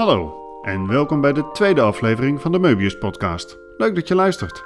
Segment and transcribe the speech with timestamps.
[0.00, 3.58] Hallo en welkom bij de tweede aflevering van de Möbius podcast.
[3.76, 4.64] Leuk dat je luistert.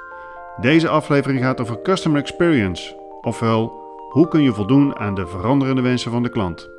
[0.61, 3.67] Deze aflevering gaat over customer experience, ofwel
[4.09, 6.69] hoe kun je voldoen aan de veranderende wensen van de klant.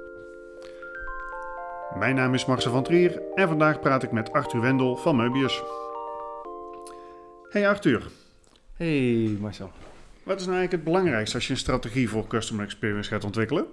[1.98, 5.62] Mijn naam is Marcel van Trier en vandaag praat ik met Arthur Wendel van Möbius.
[7.48, 8.02] Hey Arthur,
[8.76, 9.70] Hey Marcel.
[10.22, 13.66] wat is nou eigenlijk het belangrijkste als je een strategie voor customer experience gaat ontwikkelen?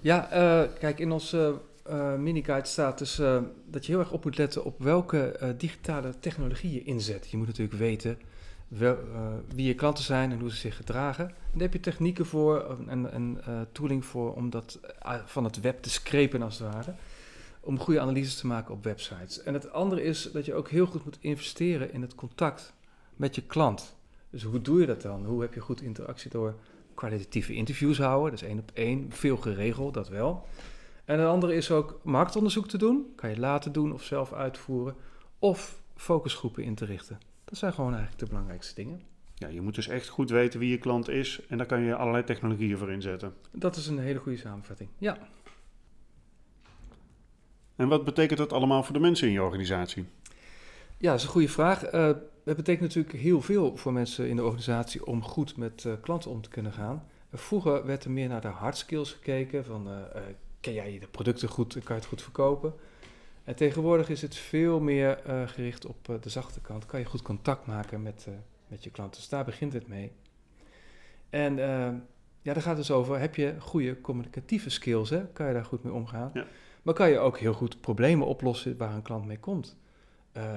[0.00, 1.54] Ja, eh, kijk, in onze
[1.88, 5.48] eh mini-guide staat dus eh, dat je heel erg op moet letten op welke eh,
[5.56, 7.30] digitale technologie je inzet.
[7.30, 8.18] Je moet natuurlijk weten
[8.68, 8.98] wel,
[9.54, 11.24] wie je klanten zijn en hoe ze zich gedragen.
[11.24, 14.80] En daar heb je technieken voor en, en eh, tooling voor om dat
[15.24, 16.94] van het web te screpen als het ware.
[17.60, 19.42] Om goede analyses te maken op websites.
[19.42, 22.72] En het andere is dat je ook heel goed moet investeren in het contact
[23.16, 23.96] met je klant.
[24.30, 25.24] Dus hoe doe je dat dan?
[25.24, 26.54] Hoe heb je goed interactie door
[26.94, 28.30] kwalitatieve interviews houden?
[28.30, 30.46] Dus één op één, veel geregeld, dat wel.
[31.06, 33.12] En een andere is ook marktonderzoek te doen.
[33.16, 34.94] Kan je laten doen of zelf uitvoeren.
[35.38, 37.18] Of focusgroepen in te richten.
[37.44, 39.00] Dat zijn gewoon eigenlijk de belangrijkste dingen.
[39.34, 41.96] Ja, je moet dus echt goed weten wie je klant is en daar kan je
[41.96, 43.34] allerlei technologieën voor inzetten.
[43.50, 44.90] Dat is een hele goede samenvatting.
[44.98, 45.18] Ja,
[47.76, 50.04] En wat betekent dat allemaal voor de mensen in je organisatie?
[50.98, 51.84] ja dat is een goede vraag.
[51.84, 52.10] Eh
[52.46, 56.30] het betekent natuurlijk heel veel voor mensen in de organisatie om goed met eh, klanten
[56.30, 57.04] om te kunnen gaan.
[57.32, 59.64] Vroeger werd er meer naar de hard skills gekeken.
[59.64, 60.22] Van, eh,
[60.66, 62.74] ken jij de producten goed kan je het goed verkopen?
[63.44, 66.86] En tegenwoordig is het veel meer eh, gericht op eh, de zachte kant.
[66.86, 68.34] Kan je goed contact maken met, eh,
[68.68, 69.20] met je klanten.
[69.20, 70.12] Dus daar begint het mee.
[71.30, 71.56] En
[72.42, 75.10] ja, daar gaat het dus over, heb je goede communicatieve skills?
[75.10, 75.26] Hè?
[75.26, 76.30] Kan je daar goed mee omgaan?
[76.34, 76.46] Ja.
[76.82, 79.76] Maar kan je ook heel goed problemen oplossen waar een klant mee komt?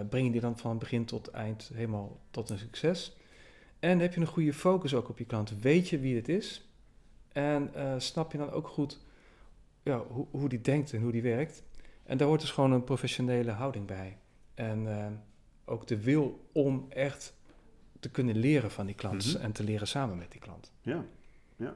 [0.09, 3.17] Breng je die dan van begin tot eind helemaal tot een succes?
[3.79, 5.61] En heb je een goede focus ook op je klant?
[5.61, 6.69] Weet je wie het is?
[7.31, 8.99] En snap je dan ook goed
[9.89, 11.63] ja, hoe, hoe die denkt en hoe die werkt?
[12.03, 14.17] En daar hoort dus gewoon een professionele houding bij.
[14.53, 15.05] En eh,
[15.65, 17.33] ook de wil om echt
[17.99, 19.43] te kunnen leren van die klant Mhm.
[19.43, 20.71] en te leren samen met die klant.
[20.81, 21.05] Ja,
[21.55, 21.75] ja.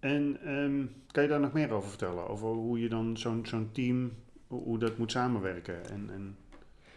[0.00, 2.28] En ehm, kan je daar nog meer over vertellen?
[2.28, 4.12] Over hoe je dan zo'n zo'n team,
[4.46, 5.90] hoe, hoe dat moet samenwerken?
[5.90, 6.36] En, en,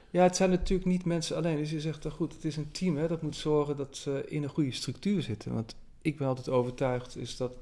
[0.09, 1.57] Ja, het zijn natuurlijk niet mensen alleen.
[1.57, 2.97] Dus je zegt, nou goed, het is een team.
[2.97, 5.53] Hè, dat moet zorgen dat ze in een goede structuur zitten.
[5.53, 7.57] Want ik ben altijd overtuigd is dat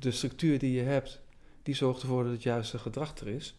[0.00, 1.20] de structuur die je hebt,
[1.62, 3.58] die zorgt ervoor dat het juiste gedrag er is.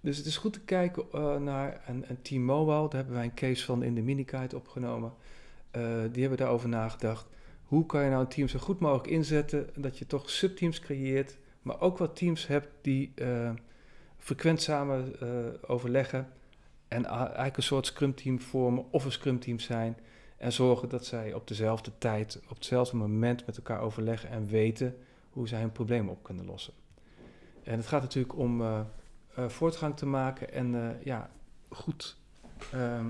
[0.00, 2.88] Dus het is goed te kijken eh, naar een, een team mobile.
[2.88, 5.12] Daar hebben wij een case van in de minikite opgenomen.
[5.70, 7.26] Eh, die hebben daarover nagedacht.
[7.64, 11.36] Hoe kan je nou een team zo goed mogelijk inzetten dat je toch subteams creëert,
[11.62, 13.50] maar ook wat teams hebt die eh,
[14.18, 15.12] frequent samen
[15.68, 16.28] overleggen
[16.88, 19.96] en eigenlijk een soort scrum team vormen of een scrum team zijn
[20.36, 24.96] en zorgen dat zij op dezelfde tijd, op hetzelfde moment met elkaar overleggen en weten
[25.34, 26.72] hoe zij hun probleem op kunnen lossen.
[27.62, 28.80] En het gaat natuurlijk om eh,
[29.34, 31.30] eh, voortgang te maken en eh, ja,
[31.68, 32.16] goed
[32.72, 33.06] ehm,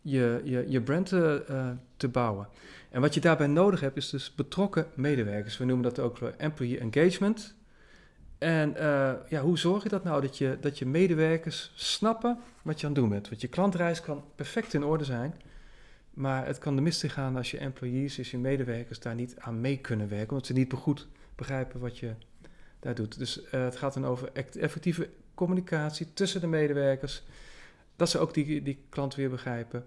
[0.00, 2.48] je, je, je brand te, te bouwen.
[2.90, 5.58] En wat je daarbij nodig hebt is dus betrokken medewerkers.
[5.58, 7.54] We noemen dat ook employee engagement.
[8.38, 8.74] En
[9.28, 12.92] ja, hoe zorg je dat nou dat je, dat je medewerkers snappen wat je aan
[12.92, 13.28] het doen bent?
[13.28, 15.34] Want je klantreis kan perfect in orde zijn,
[16.10, 19.60] maar het kan de mist gaan als je employees, dus je medewerkers, daar niet aan
[19.60, 22.14] mee kunnen werken, omdat ze niet goed begrijpen wat je
[22.80, 23.18] daar doet.
[23.18, 27.22] Dus eh, het gaat dan over effectieve communicatie tussen de medewerkers,
[27.96, 29.86] dat ze ook die, die klant weer begrijpen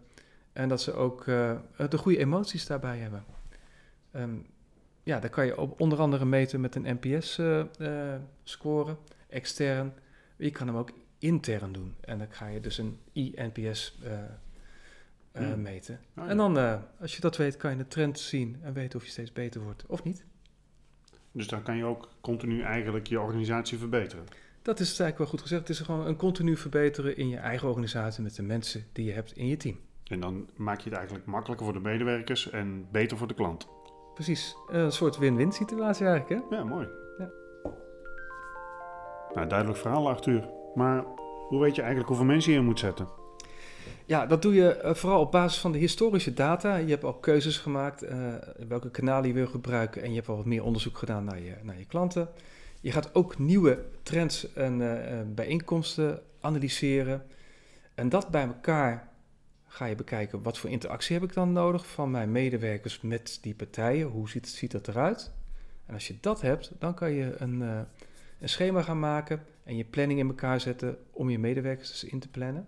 [0.54, 3.24] en dat ze ook eh, de goede emoties daarbij hebben.
[4.12, 4.36] Ehm,
[5.04, 9.94] ja, daar kan je op, onder andere meten met een NPS-score, extern.
[10.38, 11.96] Je kan hem ook intern doen.
[12.02, 14.28] En dan ga je dus een INPS eh, eh,
[15.32, 15.62] Hmm.
[15.62, 15.96] meten.
[15.96, 16.30] Oh, ja.
[16.30, 19.06] En dan, eh, als je dat weet, kan je de trend zien en weten of
[19.06, 20.26] je steeds beter wordt of niet.
[21.40, 24.26] Dus dan kan je ook continu eigenlijk je organisatie verbeteren.
[24.62, 25.62] Dat is eigenlijk wel goed gezegd.
[25.62, 29.12] Het is gewoon een continu verbeteren in je eigen organisatie met de mensen die je
[29.12, 29.78] hebt in je team.
[30.08, 33.68] En dan maak je het eigenlijk makkelijker voor de medewerkers en beter voor de klant.
[34.14, 34.56] Precies.
[34.68, 36.56] Een soort win-win situatie eigenlijk, hè?
[36.56, 36.88] Ja, mooi.
[37.18, 37.30] Ja.
[39.34, 40.50] Nou, duidelijk verhaal, Arthur.
[40.76, 41.04] Maar
[41.48, 43.19] hoe weet je eigenlijk hoeveel mensen je in moet zetten?
[44.10, 46.76] Ja, dat doe je eh, vooral op basis van de historische data.
[46.76, 48.18] Je hebt al keuzes gemaakt, eh,
[48.68, 50.02] welke kanalen je wil gebruiken.
[50.02, 52.30] En je hebt al wat meer onderzoek gedaan naar je, naar je klanten.
[52.82, 57.26] Je gaat ook nieuwe trends en eh, bijeenkomsten analyseren.
[57.96, 59.10] En dat bij elkaar
[59.68, 63.56] ga je bekijken, wat voor interactie heb ik dan nodig van mijn medewerkers met die
[63.56, 64.08] partijen?
[64.08, 65.32] Hoe ziet, ziet dat eruit?
[65.86, 67.60] En als je dat hebt, dan kan je een,
[68.40, 72.20] een schema gaan maken en je planning in elkaar zetten om je medewerkers dus in
[72.20, 72.68] te plannen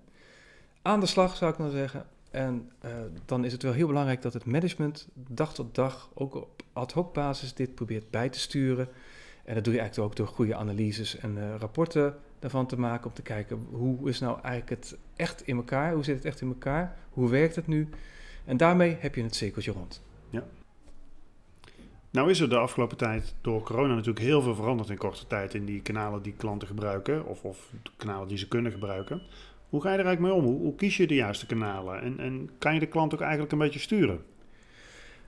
[0.81, 2.06] aan de slag, zou ik dan zeggen.
[2.31, 2.92] En eh,
[3.25, 6.92] dan is het wel heel belangrijk dat het management dag tot dag, ook op ad
[6.92, 8.88] hoc basis, dit probeert bij te sturen.
[9.45, 13.07] En dat doe je eigenlijk ook door goede analyses en eh, rapporten daarvan te maken
[13.07, 16.42] om te kijken hoe is nou eigenlijk het echt in elkaar, hoe zit het echt
[16.42, 17.89] in elkaar, hoe werkt het nu
[18.45, 20.01] en daarmee heb je het cirkeltje rond.
[22.12, 25.54] Nou is er de afgelopen tijd door corona natuurlijk heel veel veranderd in korte tijd
[25.54, 29.22] in die kanalen die klanten gebruiken of, of kanalen die ze kunnen gebruiken.
[29.72, 30.62] Hoe ga je er eigenlijk mee om?
[30.62, 32.02] Hoe, kies je de juiste kanalen?
[32.02, 34.24] En, en kan je de klant ook eigenlijk een beetje sturen?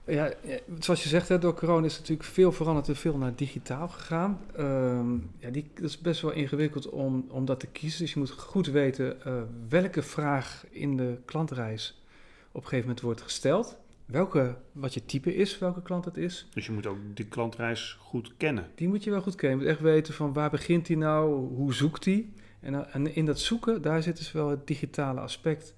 [0.05, 0.33] Ja,
[0.79, 4.39] zoals je zegt, door corona is natuurlijk veel veranderd en veel naar digitaal gegaan.
[4.55, 8.01] Ehm, ja, die, dat is best wel ingewikkeld om, om dat te kiezen.
[8.01, 12.03] Dus je moet goed weten eh, welke vraag in de klantreis
[12.47, 13.77] op een gegeven moment wordt gesteld.
[14.13, 16.47] Welke, wat je type is, welke klant het is.
[16.53, 18.67] Dus je moet ook die klantreis goed kennen.
[18.75, 19.57] Die moet je wel goed kennen.
[19.57, 22.29] Je moet echt weten van waar begint hij nou, hoe zoekt hij.
[22.59, 25.75] En, eh, en in dat zoeken, daar zit dus wel het digitale aspect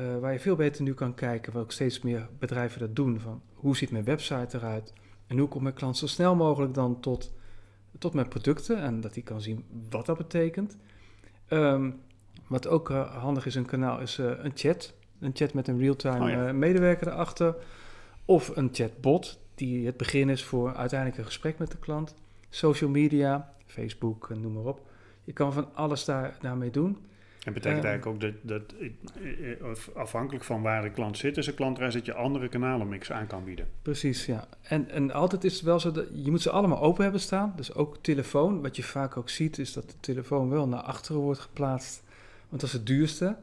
[0.00, 3.20] uh, waar je veel beter nu kan kijken, wat ook steeds meer bedrijven dat doen,
[3.20, 4.92] van hoe ziet mijn website eruit
[5.26, 7.32] en hoe komt mijn klant zo snel mogelijk dan tot,
[7.98, 10.76] tot mijn producten en dat hij kan zien wat dat betekent.
[11.48, 12.00] Um,
[12.46, 14.98] wat ook uh, handig is, een kanaal is uh, een chat.
[15.20, 16.52] Een chat met een real-time oh ja.
[16.52, 17.54] medewerker erachter.
[18.24, 22.14] Of een chatbot, die het begin is voor uiteindelijk een gesprek met de klant.
[22.48, 24.80] Social media, Facebook, noem maar op.
[25.24, 26.98] Je kan van alles daar, daarmee doen.
[27.44, 28.74] En betekent uh, eigenlijk ook dat, dat,
[29.94, 33.44] afhankelijk van waar de klant zit, is een klantreis dat je andere kanalenmix aan kan
[33.44, 33.68] bieden.
[33.82, 34.48] Precies, ja.
[34.62, 37.52] En, en altijd is het wel zo dat je moet ze allemaal open hebben staan.
[37.56, 38.62] Dus ook telefoon.
[38.62, 42.02] Wat je vaak ook ziet, is dat de telefoon wel naar achteren wordt geplaatst.
[42.48, 43.36] Want dat is het duurste.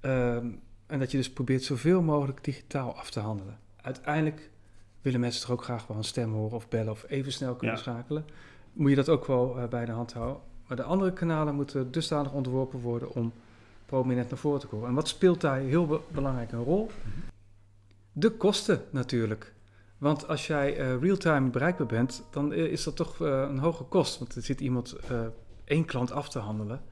[0.00, 3.58] Um, en dat je dus probeert zoveel mogelijk digitaal af te handelen.
[3.76, 4.50] Uiteindelijk
[5.02, 7.76] willen mensen toch ook graag wel een stem horen of bellen of even snel kunnen
[7.76, 7.82] ja.
[7.82, 8.24] schakelen.
[8.72, 10.42] Moet je dat ook wel uh, bij de hand houden.
[10.66, 13.32] Maar de andere kanalen moeten dusdanig ontworpen worden om
[13.86, 14.88] prominent naar voren te komen.
[14.88, 16.90] En wat speelt daar heel be belangrijk een rol?
[18.12, 19.54] De kosten natuurlijk.
[19.98, 24.18] Want als jij uh, real-time bereikbaar bent, dan is dat toch uh, een hoge kost.
[24.18, 24.96] Want er zit iemand
[25.64, 26.82] één klant af te handelen,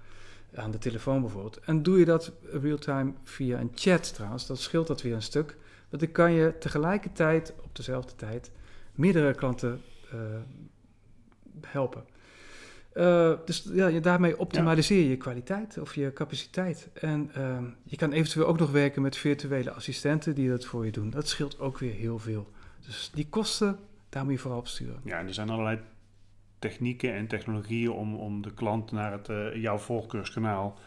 [0.57, 1.61] aan de telefoon bijvoorbeeld.
[1.61, 5.57] En doe je dat real-time via een chat trouwens, dan scheelt dat weer een stuk.
[5.89, 8.51] Want dan kan je tegelijkertijd, op dezelfde tijd,
[8.95, 9.81] meerdere klanten
[11.61, 12.05] helpen.
[12.95, 16.89] Uh, dus ja, daarmee optimaliseer je je kwaliteit of je capaciteit.
[16.93, 20.93] En uh, je kan eventueel ook nog werken met virtuele assistenten die dat voor je
[20.93, 21.11] doen.
[21.11, 22.51] Dat scheelt ook weer heel veel.
[22.87, 23.79] Dus die kosten,
[24.09, 25.01] daar moet je vooral op sturen.
[25.05, 25.81] Ja, en er zijn allerlei
[26.59, 30.79] technieken en technologieën om, om de klant naar het, uh, jouw voorkeurskanaal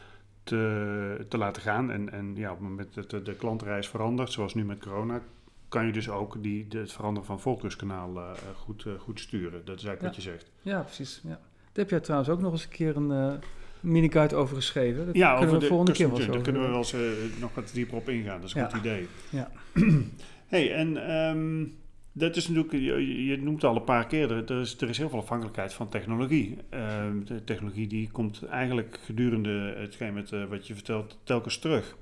[0.43, 1.91] te, te laten gaan.
[1.91, 5.21] En, en ja, op het moment dat de, de klantreis verandert, zoals nu met corona,
[5.67, 9.65] kan je dus ook die, de, het veranderen van voorkeurskanaal goed, goed sturen.
[9.65, 10.05] Dat is eigenlijk ja.
[10.05, 10.51] wat je zegt.
[10.61, 11.21] Ja, precies.
[11.23, 11.29] Ja.
[11.29, 11.39] Daar
[11.73, 13.33] heb jij trouwens ook nog eens een keer een uh,
[13.79, 15.05] mini-guide over geschreven.
[15.05, 16.95] Dat ja, kunnen over we de volgende keer wel Daar kunnen we wel eens
[17.39, 18.41] nog wat dieper op ingaan.
[18.41, 18.69] Dat is een Ja.
[18.69, 19.07] goed idee.
[19.29, 19.51] Ja.
[20.53, 21.78] hey, en um,
[22.11, 24.97] dat is natuurlijk, je, je noemt het al een paar keer, er is, er is
[24.97, 26.57] heel veel afhankelijkheid van technologie.
[26.73, 31.95] Uh, de technologie die komt eigenlijk gedurende hetgeen met uh, wat je vertelt telkens terug.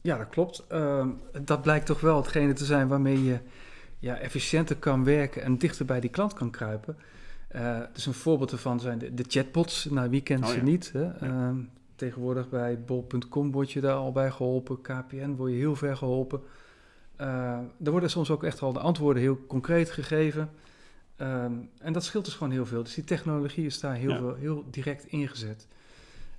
[0.00, 0.64] Ja, dat klopt.
[0.72, 1.06] Uh,
[1.44, 3.38] dat blijkt toch wel hetgene te zijn waarmee je
[3.98, 6.96] ja, efficiënter kan werken en dichter bij die klant kan kruipen.
[7.56, 9.84] Uh, dus een voorbeeld ervan zijn de, de chatbots.
[9.84, 10.62] Nou, wie kent Oh, ze ja.
[10.62, 10.92] niet?
[10.92, 11.02] Hè?
[11.02, 11.16] Ja.
[11.22, 11.50] Uh,
[11.94, 14.80] tegenwoordig bij bol.com word je daar al bij geholpen.
[14.80, 16.40] KPN word je heel ver geholpen.
[17.20, 17.26] Uh,
[17.84, 20.50] er worden soms ook echt al de antwoorden heel concreet gegeven.
[21.16, 22.82] Um, en dat scheelt dus gewoon heel veel.
[22.82, 24.18] Dus die technologie is daar heel, Ja.
[24.18, 25.66] veel, heel direct ingezet.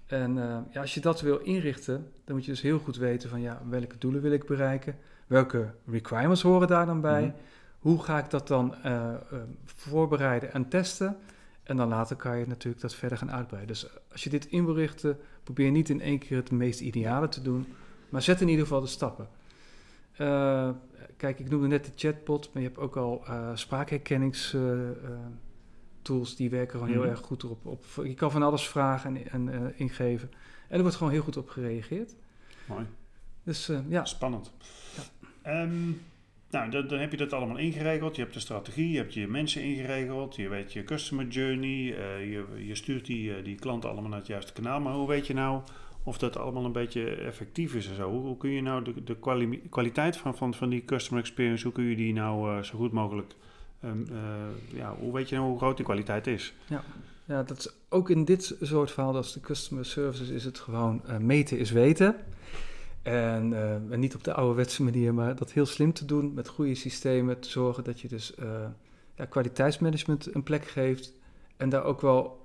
[0.06, 3.30] En uh, ja, als je dat wil inrichten, dan moet je dus heel goed weten
[3.30, 4.98] van ja, welke doelen wil ik bereiken?
[5.28, 7.22] Welke requirements horen daar dan bij?
[7.22, 7.34] Mhm.
[7.80, 11.18] Hoe ga ik dat dan uh, uh, voorbereiden en testen?
[11.64, 13.74] En dan later kan je natuurlijk dat verder gaan uitbreiden.
[13.74, 17.30] Dus als je dit in wil richten, probeer niet in één keer het meest ideale
[17.30, 17.66] te doen,
[18.10, 19.28] maar zet in ieder geval de stappen.
[20.18, 20.70] Uh,
[21.18, 26.78] kijk, ik noemde net de chatbot, maar je hebt ook al uh, spraakherkenningstools die werken
[26.80, 27.10] gewoon heel Mhm.
[27.10, 27.66] erg goed erop.
[27.66, 30.32] Op, je kan van alles vragen en, en ingeven.
[30.68, 32.16] En er wordt gewoon heel goed op gereageerd.
[32.66, 32.86] Mooi.
[33.44, 34.06] Dus ja.
[34.06, 34.52] Spannend.
[35.44, 35.62] Ja.
[35.62, 36.02] Um,
[36.50, 38.16] nou, dan, dan, heb je dat allemaal ingeregeld.
[38.16, 40.36] Je hebt de strategie, je hebt je mensen ingeregeld.
[40.36, 41.70] Je weet je customer journey.
[41.70, 41.96] Uh,
[42.32, 44.80] je, je, stuurt die, uh, die klanten allemaal naar het juiste kanaal.
[44.80, 45.62] Maar hoe weet je nou
[46.04, 48.10] of dat allemaal een beetje effectief is en zo?
[48.10, 51.74] Hoe, kun je nou de, de kwali kwaliteit van, van, van die customer experience, hoe
[51.74, 53.34] kun je die nou uh, zo goed mogelijk...
[53.86, 54.08] Um,
[54.74, 56.54] ja, hoe weet je nou hoe groot die kwaliteit is?
[56.66, 56.84] Ja.
[57.26, 61.02] ja, dat is ook in dit soort verhaal als de customer services is het gewoon
[61.20, 62.16] meten is weten.
[63.02, 63.54] En,
[64.00, 67.40] niet op de ouderwetse manier, maar dat heel slim te doen met goede systemen.
[67.40, 68.34] Te zorgen dat je dus
[69.16, 71.14] ja, kwaliteitsmanagement een plek geeft.
[71.58, 72.43] En daar ook wel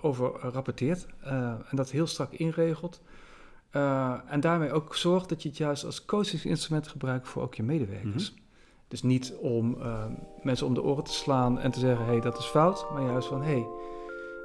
[0.00, 1.06] over rapporteert.
[1.20, 3.02] en dat heel strak inregelt.
[4.28, 8.30] en daarmee ook zorgt dat je het juist als coachingsinstrument gebruikt voor ook je medewerkers.
[8.30, 8.48] Mm -hmm.
[8.88, 9.78] Dus niet om
[10.42, 12.86] mensen om de oren te slaan en te zeggen: hé, hey, dat is fout.
[12.92, 13.66] Maar juist van: hé, hey,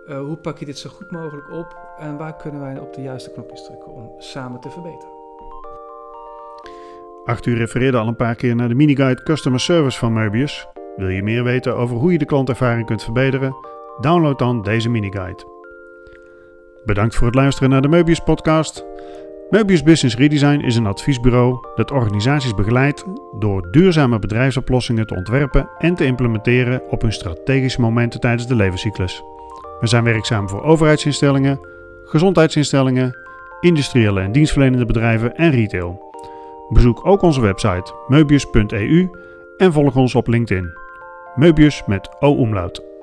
[0.09, 3.01] Uh, hoe pak je dit zo goed mogelijk op en waar kunnen wij op de
[3.01, 5.13] juiste knopjes drukken om samen te verbeteren?
[7.23, 10.67] Arthur refereerde al een paar keer naar de miniguide Customer Service van Möbius.
[10.95, 13.55] Wil je meer weten over hoe je de klantervaring kunt verbeteren?
[13.99, 15.43] Download dan deze miniguide.
[16.85, 18.85] Bedankt voor het luisteren naar de Möbius podcast.
[19.49, 23.05] Möbius Business Redesign is een adviesbureau dat organisaties begeleidt
[23.39, 29.23] door duurzame bedrijfsoplossingen te ontwerpen en te implementeren op hun strategische momenten tijdens de levenscyclus.
[29.79, 31.59] We zijn werkzaam voor overheidsinstellingen,
[32.03, 33.17] gezondheidsinstellingen,
[33.59, 36.13] industriële en dienstverlenende bedrijven en retail.
[36.69, 39.09] Bezoek ook onze website meubius.eu
[39.57, 40.69] en volg ons op LinkedIn.
[41.35, 42.94] Meubius met O-umlaut.